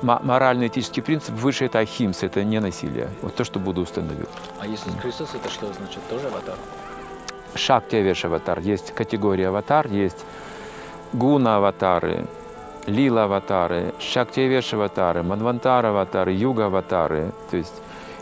морально-этический 0.00 1.02
принцип, 1.02 1.34
выше 1.34 1.66
это 1.66 1.80
ахимс, 1.80 2.22
это 2.22 2.42
не 2.42 2.58
насилие. 2.60 3.10
Вот 3.20 3.34
то, 3.34 3.44
что 3.44 3.58
Будда 3.58 3.82
установил. 3.82 4.28
А 4.60 4.66
если 4.66 4.90
Христос, 4.92 5.34
это 5.34 5.50
что 5.50 5.70
значит? 5.72 6.00
Тоже 6.08 6.28
аватар? 6.28 6.56
Шакти 7.54 7.96
Авеш 7.96 8.24
аватар. 8.24 8.60
Есть 8.60 8.92
категория 8.92 9.48
аватар, 9.48 9.86
есть 9.88 10.24
гуна-аватары, 11.14 12.26
лила-аватары, 12.86 13.94
шактиевеш-аватары, 14.00 15.22
манвантар-аватары, 15.22 16.32
юга-аватары. 16.32 17.32
То 17.50 17.56
есть 17.56 17.74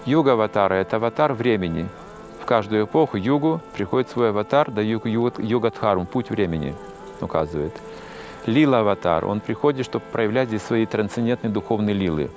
юга-аватары– 0.05 0.77
это 0.77 0.97
аватар 0.97 1.33
времени. 1.33 1.89
В 2.41 2.45
каждую 2.45 2.85
эпоху 2.85 3.17
югу 3.17 3.61
приходит 3.75 4.11
свой 4.11 4.29
аватар, 4.29 4.71
да 4.71 4.83
юг, 4.83 5.07
юг, 5.07 5.39
югадхарм, 5.39 6.07
путь 6.07 6.31
времени 6.31 6.75
указывает. 7.21 7.73
Лила-аватар, 8.47 9.25
он 9.25 9.41
приходит, 9.41 9.87
чтобы 9.87 10.05
проявлять 10.13 10.49
здесь 10.49 10.63
свои 10.63 10.85
трансцендентные 10.85 11.51
духовные 11.51 11.95
лилы. 11.95 12.31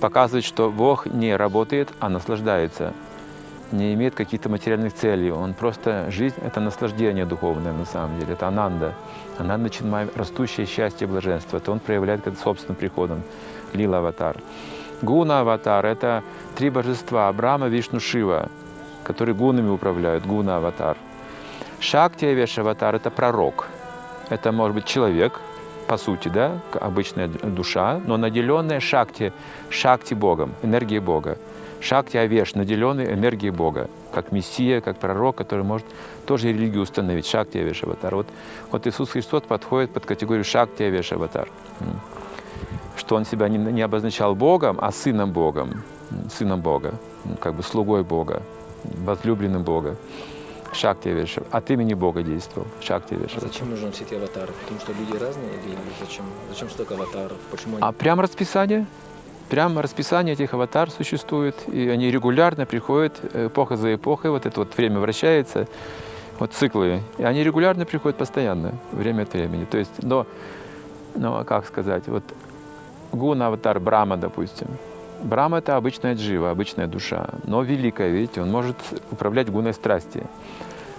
Показывает, 0.00 0.44
что 0.44 0.70
Бог 0.70 1.06
не 1.06 1.34
работает, 1.36 1.88
а 2.00 2.08
наслаждается. 2.08 2.92
Не 3.72 3.94
имеет 3.94 4.14
каких-то 4.14 4.48
материальных 4.48 4.94
целей. 4.94 5.30
Он 5.30 5.54
просто, 5.54 6.10
жизнь– 6.10 6.36
это 6.42 6.60
наслаждение 6.60 7.24
духовное 7.24 7.72
на 7.72 7.86
самом 7.86 8.18
деле, 8.18 8.32
это 8.34 8.48
ананда. 8.48 8.94
Ананда 9.38 9.70
чинмая– 9.70 10.08
растущее 10.14 10.66
счастье 10.66 11.06
и 11.06 11.10
блаженство. 11.10 11.58
Это 11.58 11.70
он 11.72 11.78
проявляет 11.78 12.22
как 12.22 12.38
собственным 12.38 12.76
приходом. 12.76 13.22
Лила 13.72 13.98
Аватар. 13.98 14.36
Гуна 15.02 15.40
Аватар– 15.40 15.86
это 15.86 16.22
три 16.56 16.70
божества– 16.70 17.32
Брахма, 17.34 17.68
Вишну, 17.68 18.00
Шива, 18.00 18.48
которые 19.04 19.34
гунами 19.34 19.70
управляют. 19.70 20.26
Гуна 20.26 20.56
Аватар. 20.56 20.96
Шакти 21.78 22.26
Авеша 22.26 22.58
Аватар– 22.58 22.94
это 22.96 23.10
пророк. 23.10 23.68
Это 24.28 24.52
может 24.52 24.74
быть 24.74 24.84
человек, 24.84 25.40
по 25.86 25.96
сути, 25.96 26.28
да, 26.28 26.58
обычная 26.80 27.26
душа, 27.26 28.00
но 28.06 28.16
наделенная 28.16 28.80
шакти, 28.80 29.32
шакти 29.70 30.14
Богом, 30.14 30.54
энергией 30.62 31.00
Бога. 31.00 31.36
Шакти 31.80 32.18
Авеш, 32.18 32.54
наделенный 32.54 33.12
энергией 33.12 33.50
Бога, 33.50 33.88
как 34.12 34.32
Мессия, 34.32 34.80
как 34.80 34.98
пророк, 34.98 35.36
который 35.36 35.64
может 35.64 35.86
тоже 36.26 36.48
религию 36.48 36.82
установить. 36.82 37.26
Шакти 37.26 37.58
Авеш 37.58 37.82
Аватар. 37.82 38.14
Вот, 38.14 38.26
вот 38.70 38.86
Иисус 38.86 39.10
Христос 39.10 39.42
подходит 39.44 39.90
под 39.92 40.04
категорию 40.04 40.44
Шакти 40.44 40.82
Авеш 40.82 41.12
Аватар. 41.12 41.48
Что 42.96 43.16
он 43.16 43.24
себя 43.24 43.48
не, 43.48 43.58
не 43.58 43.80
обозначал 43.80 44.34
Богом, 44.34 44.78
а 44.80 44.92
сыном 44.92 45.32
Богом, 45.32 45.82
сыном 46.30 46.60
Бога, 46.60 46.94
как 47.40 47.54
бы 47.54 47.62
слугой 47.62 48.04
Бога, 48.04 48.42
возлюбленным 48.84 49.62
Бога. 49.62 49.96
Шакти 50.72 51.08
Авеш, 51.08 51.36
от 51.50 51.70
имени 51.70 51.94
Бога 51.94 52.22
действовал. 52.22 52.68
Шакти 52.80 53.14
Авеш 53.14 53.32
А 53.36 53.40
зачем 53.40 53.70
нужны 53.70 53.90
все 53.90 54.04
эти 54.04 54.14
аватары? 54.14 54.52
Потому 54.62 54.80
что 54.80 54.92
люди 54.92 55.12
разные 55.12 55.50
или 55.66 55.76
зачем? 55.98 56.24
Зачем 56.50 56.70
столько 56.70 56.94
аватаров? 56.94 57.38
Почему 57.50 57.76
они 57.76 57.84
А 57.84 57.90
прям 57.92 58.20
расписание? 58.20 58.86
Прямо 59.50 59.82
расписание 59.82 60.34
этих 60.34 60.54
аватар 60.54 60.92
существует, 60.92 61.56
и 61.66 61.88
они 61.88 62.08
регулярно 62.12 62.66
приходят, 62.66 63.14
э, 63.32 63.48
эпоха 63.48 63.76
за 63.76 63.96
эпохой, 63.96 64.30
вот 64.30 64.46
это 64.46 64.60
вот 64.60 64.76
время 64.76 65.00
вращается, 65.00 65.66
вот 66.38 66.52
циклы, 66.52 67.02
и 67.18 67.24
они 67.24 67.42
регулярно 67.42 67.84
приходят 67.84 68.16
постоянно, 68.16 68.74
время 68.92 69.22
от 69.22 69.32
времени. 69.32 69.64
То 69.64 69.78
есть, 69.78 69.90
но, 70.02 70.24
но 71.16 71.42
как 71.44 71.66
сказать, 71.66 72.06
вот 72.06 72.22
гуна 73.10 73.48
аватар 73.48 73.80
Брама, 73.80 74.16
допустим. 74.16 74.68
Брама– 75.20 75.58
это 75.58 75.74
обычная 75.74 76.14
джива, 76.14 76.50
обычная 76.50 76.86
душа, 76.86 77.28
но 77.42 77.62
великая, 77.62 78.08
видите, 78.08 78.42
он 78.42 78.52
может 78.52 78.76
управлять 79.10 79.50
гуной 79.50 79.74
страсти. 79.74 80.22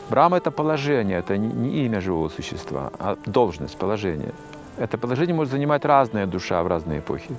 Брама– 0.10 0.38
это 0.40 0.52
положение, 0.52 1.20
это 1.20 1.38
не 1.38 1.86
имя 1.86 2.02
живого 2.02 2.28
существа, 2.28 2.92
а 3.00 3.16
должность, 3.26 3.78
положение. 3.78 4.34
Это 4.78 4.98
положение 4.98 5.36
может 5.36 5.54
занимать 5.54 5.86
разная 5.86 6.28
душа 6.28 6.62
в 6.64 6.68
разные 6.68 7.00
эпохи. 7.00 7.38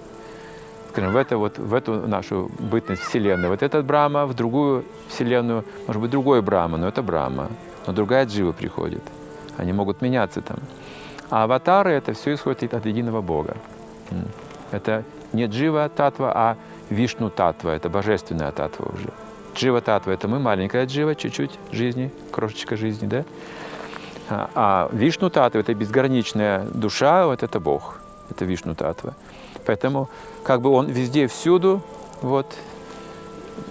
Скажем, 0.93 1.13
в, 1.13 1.17
это 1.17 1.39
вот, 1.39 1.59
в 1.59 1.73
эту 1.73 2.07
нашу 2.07 2.51
бытность 2.59 3.01
Вселенной. 3.03 3.49
Вот 3.49 3.63
этот 3.63 3.87
Брама, 3.87 4.27
в 4.27 4.35
другую 4.35 4.85
Вселенную, 5.09 5.65
может 5.87 6.03
быть, 6.03 6.11
другой 6.11 6.43
Брама, 6.43 6.77
но 6.77 6.87
это 6.87 7.03
Брама. 7.03 7.49
Но 7.87 7.95
другая 7.95 8.27
джива 8.27 8.53
приходит. 8.53 9.03
Они 9.57 9.73
могут 9.73 10.03
меняться 10.03 10.43
там. 10.43 10.59
А 11.31 11.45
аватары– 11.45 11.91
это 11.93 12.13
все 12.13 12.35
исходит 12.35 12.75
от 12.75 12.85
единого 12.85 13.23
Бога. 13.23 13.57
Это 14.71 15.05
не 15.33 15.47
джива 15.47 15.89
татва, 15.89 16.31
а 16.35 16.57
вишну 16.91 17.31
татва, 17.31 17.71
это 17.75 17.89
божественная 17.89 18.53
татва 18.53 18.91
уже. 18.93 19.09
Джива 19.55 19.81
татва– 19.81 20.13
это 20.13 20.29
мы, 20.29 20.39
маленькая 20.41 20.85
джива, 20.85 21.15
чуть-чуть 21.15 21.53
жизни, 21.71 22.13
крошечка 22.31 22.77
жизни, 22.77 23.07
да? 23.07 23.25
А, 24.29 24.51
а 24.55 24.89
вишну 24.93 25.31
татва– 25.31 25.61
это 25.63 25.73
безграничная 25.73 26.67
душа, 26.67 27.27
вот 27.27 27.43
это 27.43 27.61
Бог, 27.61 27.99
это 28.29 28.45
вишну 28.45 28.75
татва. 28.75 29.15
Поэтому 29.67 30.09
как 30.43 30.61
бы 30.61 30.71
он 30.71 30.87
везде, 30.87 31.27
всюду, 31.27 31.81
вот, 32.21 32.47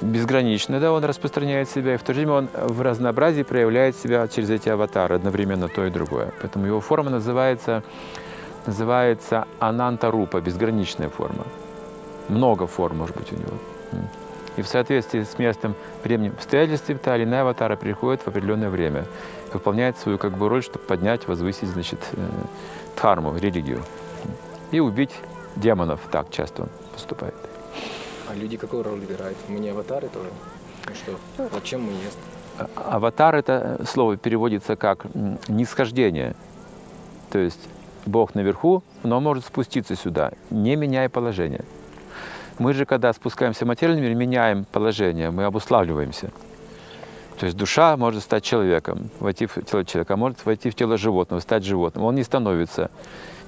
безгранично, 0.01 0.79
да, 0.79 0.91
он 0.91 1.03
распространяет 1.03 1.69
себя, 1.69 1.95
и 1.95 1.97
в 1.97 2.03
то 2.03 2.13
же 2.13 2.21
время 2.21 2.33
он 2.33 2.49
в 2.53 2.81
разнообразии 2.81 3.43
проявляет 3.43 3.95
себя 3.95 4.27
через 4.27 4.49
эти 4.49 4.69
аватары, 4.69 5.15
одновременно 5.15 5.67
то 5.67 5.85
и 5.85 5.89
другое. 5.89 6.33
Поэтому 6.41 6.65
его 6.65 6.81
форма 6.81 7.09
называется, 7.09 7.83
называется 8.65 9.45
ананта-рупа, 9.59 10.41
безграничная 10.41 11.09
форма. 11.09 11.45
Много 12.29 12.67
форм 12.67 12.97
может 12.97 13.15
быть 13.17 13.31
у 13.33 13.35
него. 13.35 13.53
И 14.57 14.61
в 14.61 14.67
соответствии 14.67 15.23
с 15.23 15.39
местом, 15.39 15.75
временем, 16.03 16.33
обстоятельствами 16.33 16.97
та 16.97 17.15
или 17.15 17.23
иная 17.23 17.41
аватара 17.41 17.77
приходит 17.77 18.21
в 18.21 18.27
определенное 18.27 18.69
время, 18.69 19.05
выполняет 19.53 19.97
свою 19.97 20.17
как 20.17 20.37
бы 20.37 20.49
роль, 20.49 20.61
чтобы 20.61 20.79
поднять, 20.79 21.27
возвысить, 21.27 21.69
значит, 21.69 21.99
э, 22.13 22.27
дхарму, 22.95 23.35
религию. 23.37 23.81
И 24.71 24.79
убить 24.79 25.11
демонов. 25.55 25.99
Так 26.11 26.29
часто 26.31 26.63
он 26.63 26.69
поступает. 26.93 27.35
А 28.29 28.35
люди 28.35 28.57
какую 28.57 28.83
роль 28.83 29.03
играют? 29.03 29.37
Мы 29.47 29.59
не 29.59 29.69
аватары 29.69 30.07
тоже? 30.09 30.29
Ну 30.87 30.95
что, 30.95 31.49
зачем 31.53 31.83
мы 31.83 31.91
есть? 31.91 32.17
А- 32.57 32.95
Аватар 32.95 33.35
это 33.35 33.77
э, 33.79 33.85
слово 33.85 34.17
переводится 34.17 34.75
как 34.75 35.05
нисхождение. 35.47 36.35
То 37.31 37.39
есть 37.39 37.59
Бог 38.05 38.35
наверху, 38.35 38.83
но 39.03 39.19
может 39.19 39.45
спуститься 39.45 39.95
сюда, 39.95 40.31
не 40.49 40.75
меняя 40.75 41.09
положение. 41.09 41.65
Мы 42.59 42.73
же, 42.73 42.85
когда 42.85 43.13
спускаемся 43.13 43.65
в 43.65 43.67
материальный 43.67 44.01
мир, 44.01 44.15
меняем 44.15 44.65
положение, 44.65 45.31
мы 45.31 45.45
обуславливаемся. 45.45 46.31
То 47.39 47.45
есть 47.47 47.57
душа 47.57 47.97
может 47.97 48.21
стать 48.21 48.43
человеком, 48.43 49.09
войти 49.19 49.47
в 49.47 49.55
тело 49.63 49.83
человека, 49.83 50.13
а 50.13 50.17
может 50.17 50.45
войти 50.45 50.69
в 50.69 50.75
тело 50.75 50.97
животного, 50.97 51.39
стать 51.39 51.63
животным. 51.63 52.03
Он 52.05 52.13
не 52.15 52.23
становится 52.23 52.91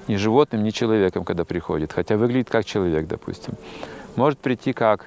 ни 0.08 0.16
животным, 0.16 0.62
ни 0.62 0.70
человеком, 0.70 1.24
когда 1.24 1.44
приходит, 1.44 1.92
хотя 1.92 2.16
выглядит 2.16 2.50
как 2.50 2.64
человек, 2.64 3.06
допустим. 3.06 3.54
Может 4.16 4.38
прийти 4.38 4.72
как 4.72 5.06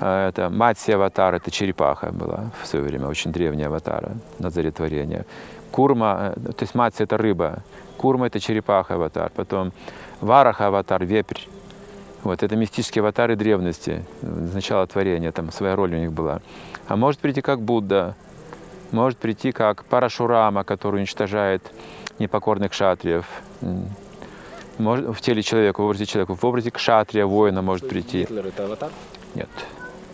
э, 0.00 0.28
это 0.28 0.50
Матси 0.50 0.92
аватар, 0.92 1.34
это 1.34 1.50
черепаха 1.50 2.10
была 2.12 2.50
в 2.62 2.66
свое 2.66 2.84
время, 2.84 3.06
очень 3.06 3.32
древняя 3.32 3.68
аватара 3.68 4.12
на 4.38 4.50
заре 4.50 4.70
творения. 4.70 5.24
Курма, 5.70 6.32
э, 6.36 6.52
то 6.52 6.62
есть 6.62 6.74
Матси 6.74 7.02
это 7.02 7.16
рыба, 7.16 7.62
Курма 7.96 8.26
это 8.26 8.40
черепаха 8.40 8.94
аватар, 8.94 9.30
потом 9.34 9.72
Вараха 10.20 10.66
аватар, 10.68 11.04
вепрь. 11.04 11.42
Вот, 12.24 12.42
это 12.42 12.56
мистические 12.56 13.02
аватары 13.02 13.36
древности, 13.36 14.04
э, 14.22 14.26
начала 14.54 14.86
творения, 14.86 15.30
там 15.30 15.52
своя 15.52 15.76
роль 15.76 15.94
у 15.94 15.98
них 15.98 16.12
была. 16.12 16.40
А 16.88 16.96
может 16.96 17.20
прийти 17.20 17.42
как 17.42 17.60
Будда, 17.60 18.16
может 18.90 19.18
прийти 19.18 19.52
как 19.52 19.84
Парашурама, 19.84 20.64
который 20.64 20.96
уничтожает 20.96 21.62
непокорных 22.18 22.72
шатриев. 22.72 23.26
Может, 24.78 25.08
в 25.16 25.20
теле 25.20 25.42
человека, 25.42 25.80
в 25.80 25.84
образе 25.84 26.06
человека, 26.06 26.34
в 26.36 26.44
образе 26.44 26.70
кшатрия, 26.70 27.26
воина 27.26 27.62
может 27.62 27.88
прийти. 27.88 28.20
Гитлер 28.20 28.46
это 28.46 28.64
аватар? 28.64 28.90
Нет, 29.34 29.48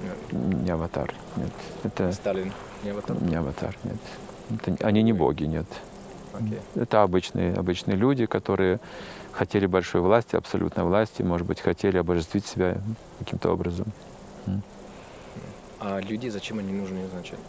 Нет. 0.03 0.33
не 0.33 0.71
аватар. 0.71 1.15
Нет, 1.37 1.53
это 1.83 2.13
Сталин 2.13 2.53
не 2.83 2.91
аватар? 2.91 3.23
не 3.23 3.35
аватар. 3.37 3.77
Нет. 3.85 3.97
Это- 4.67 4.87
они 4.87 5.03
не 5.03 5.13
боги, 5.13 5.45
нет. 5.45 5.67
Окей. 6.33 6.61
Это 6.75 7.03
обычные, 7.03 7.55
обычные 7.55 7.97
люди, 7.97 8.27
которые 8.27 8.81
хотели 9.33 9.67
большой 9.67 10.01
власти, 10.01 10.37
абсолютной 10.37 10.85
власти, 10.85 11.23
может 11.23 11.47
быть, 11.47 11.61
хотели 11.61 11.99
обожествить 11.99 12.47
себя 12.47 12.79
каким-то 13.19 13.53
образом. 13.53 13.87
А 15.81 16.01
люди 16.01 16.29
зачем 16.29 16.59
они 16.59 16.73
нужны 16.73 17.05
изначально? 17.05 17.45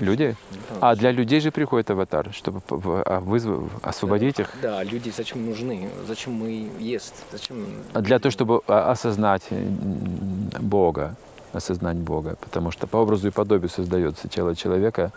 Люди? 0.00 0.36
Да. 0.80 0.90
А 0.90 0.96
для 0.96 1.10
людей 1.10 1.40
же 1.40 1.50
приходит 1.50 1.90
аватар, 1.90 2.32
чтобы 2.32 2.60
а, 2.70 3.20
вызв- 3.20 3.68
освободить 3.82 4.38
их. 4.38 4.48
Да, 4.62 4.82
люди 4.84 5.12
зачем 5.16 5.44
нужны? 5.44 5.90
Зачем 6.06 6.34
мы 6.34 6.70
есть? 6.78 7.24
Зачем? 7.32 7.66
А 7.94 8.00
Для 8.00 8.18
того, 8.18 8.30
чтобы 8.30 8.60
а, 8.68 8.90
осознать 8.92 9.42
м, 9.50 10.50
Бога, 10.60 11.16
осознать 11.52 11.96
Бога. 11.96 12.36
Потому 12.40 12.70
что 12.70 12.86
по 12.86 12.98
образу 12.98 13.26
и 13.28 13.30
подобию 13.32 13.68
создается 13.68 14.28
тело 14.28 14.54
человека. 14.54 15.10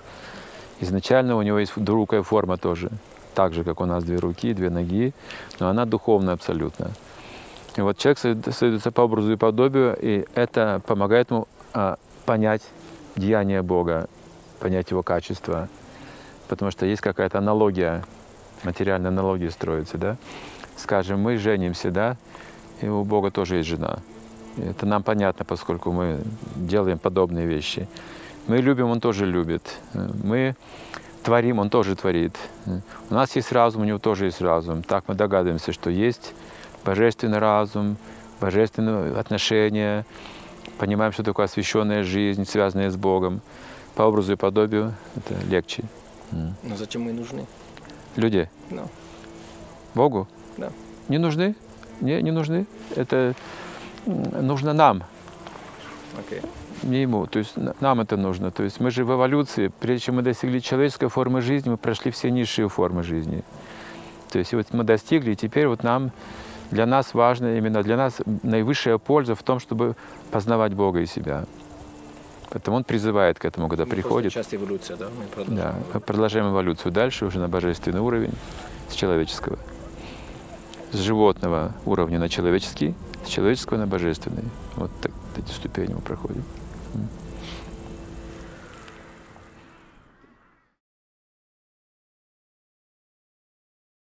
Изначально 0.79 1.35
у 1.35 1.41
него 1.43 1.59
есть 1.59 1.73
двурукая 1.75 2.23
форма 2.23 2.57
тоже. 2.57 2.89
Так 3.35 3.53
же, 3.53 3.63
как 3.63 3.81
у 3.81 3.85
нас 3.85 4.03
две 4.03 4.17
руки, 4.17 4.51
две 4.53 4.69
ноги, 4.71 5.13
но 5.59 5.69
она 5.69 5.85
духовная 5.85 6.33
абсолютно. 6.33 6.89
И 7.77 7.81
вот 7.81 7.97
человек 7.97 8.17
создается 8.17 8.91
по 8.91 9.01
образу 9.01 9.31
и 9.31 9.35
подобию, 9.37 9.95
и 10.01 10.25
это 10.33 10.81
помогает 10.85 11.29
ему 11.31 11.47
понять 12.25 12.61
деяние 13.15 13.61
Бога, 13.61 14.07
понять 14.61 14.91
его 14.91 15.03
качество. 15.03 15.67
Потому 16.47 16.71
что 16.71 16.85
есть 16.85 17.01
какая-то 17.01 17.39
аналогия, 17.39 18.03
материальная 18.63 19.09
аналогия 19.09 19.51
строится, 19.51 19.97
да? 19.97 20.17
Скажем, 20.77 21.19
мы 21.19 21.37
женимся, 21.37 21.91
да, 21.91 22.17
и 22.81 22.87
у 22.87 23.03
Бога 23.03 23.31
тоже 23.31 23.57
есть 23.57 23.69
жена. 23.69 23.99
Это 24.57 24.85
нам 24.85 25.03
понятно, 25.03 25.45
поскольку 25.45 25.91
мы 25.91 26.21
делаем 26.55 26.99
подобные 26.99 27.45
вещи. 27.45 27.87
Мы 28.47 28.57
любим, 28.57 28.89
Он 28.89 28.99
тоже 28.99 29.25
любит. 29.25 29.77
Мы 29.93 30.55
творим, 31.23 31.59
Он 31.59 31.69
тоже 31.69 31.95
творит. 31.95 32.35
У 33.09 33.13
нас 33.13 33.35
есть 33.35 33.51
разум, 33.51 33.83
у 33.83 33.85
Него 33.85 33.99
тоже 33.99 34.25
есть 34.25 34.41
разум. 34.41 34.83
Так 34.83 35.05
мы 35.07 35.15
догадываемся, 35.15 35.71
что 35.71 35.89
есть 35.89 36.33
божественный 36.83 37.39
разум, 37.39 37.97
божественные 38.39 39.15
отношения, 39.17 40.05
понимаем, 40.77 41.13
что 41.13 41.23
такое 41.23 41.45
освященная 41.45 42.03
жизнь, 42.03 42.45
связанная 42.45 42.89
с 42.89 42.95
Богом. 42.95 43.41
По 43.95 44.03
образу 44.03 44.33
и 44.33 44.35
подобию 44.35 44.93
это 45.15 45.35
легче. 45.47 45.83
Но 46.31 46.75
зачем 46.77 47.03
мы 47.03 47.13
нужны? 47.13 47.45
Люди 48.15 48.49
Ну, 48.69 48.83
Богу? 49.95 50.27
Да. 50.57 50.71
Не 51.09 51.17
нужны? 51.17 51.55
Не, 51.99 52.21
не 52.21 52.31
нужны. 52.31 52.65
Это 52.95 53.35
нужно 54.05 54.73
нам. 54.73 55.03
окей. 56.17 56.41
не 56.83 57.01
ему. 57.01 57.27
То 57.27 57.39
есть 57.39 57.57
на- 57.57 57.75
нам 57.79 57.99
это 57.99 58.17
нужно. 58.17 58.51
То 58.51 58.63
есть 58.63 58.79
мы 58.79 58.91
же 58.91 59.03
в 59.05 59.11
эволюции, 59.11 59.71
прежде 59.79 60.05
чем 60.05 60.15
мы 60.15 60.21
достигли 60.23 60.59
человеческой 60.59 61.09
формы 61.09 61.41
жизни, 61.41 61.69
мы 61.69 61.77
прошли 61.77 62.11
все 62.11 62.31
низшие 62.31 62.69
формы 62.69 63.03
жизни. 63.03 63.43
То 64.31 64.39
есть 64.39 64.53
вот 64.53 64.67
мы 64.71 64.83
достигли, 64.83 65.31
и 65.31 65.35
теперь 65.35 65.67
вот 65.67 65.83
нам, 65.83 66.11
для 66.71 66.85
нас 66.85 67.13
важно, 67.13 67.57
именно 67.57 67.83
для 67.83 67.97
нас 67.97 68.21
наивысшая 68.43 68.97
польза 68.97 69.35
в 69.35 69.43
том, 69.43 69.59
чтобы 69.59 69.95
познавать 70.31 70.73
Бога 70.73 71.01
и 71.01 71.05
себя. 71.05 71.43
Поэтому 72.51 72.77
он 72.77 72.83
призывает 72.83 73.39
к 73.39 73.45
этому, 73.45 73.69
когда 73.69 73.83
Ну, 73.83 73.89
просто 73.89 74.01
приходит. 74.01 74.33
Часть 74.33 74.53
эволюция, 74.53 74.97
да? 74.97 75.07
Мы 75.17 75.25
продолжим. 75.25 75.55
Да, 75.55 75.75
мы 75.93 75.99
продолжаем 76.01 76.49
эволюцию 76.49 76.91
дальше 76.91 77.25
уже 77.25 77.39
на 77.39 77.47
божественный 77.47 78.01
уровень, 78.01 78.33
с 78.89 78.93
человеческого. 78.93 79.57
С 80.91 80.97
животного 80.97 81.73
уровня 81.85 82.19
на 82.19 82.27
человеческий, 82.27 82.93
с 83.25 83.29
человеческого 83.29 83.77
на 83.77 83.87
божественный. 83.87 84.43
Вот 84.75 84.91
так, 85.01 85.13
эти 85.37 85.49
ступени 85.51 85.93
мы 85.93 86.01
проходим. 86.01 86.43